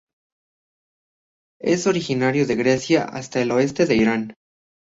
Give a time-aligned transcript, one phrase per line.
[1.61, 4.33] Es originario de Grecia hasta el oeste de Irán.